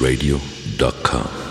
Radio.com. 0.00 1.45